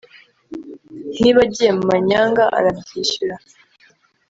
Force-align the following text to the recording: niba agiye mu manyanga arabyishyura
niba 1.19 1.39
agiye 1.45 1.71
mu 1.77 1.83
manyanga 1.91 2.43
arabyishyura 2.57 3.35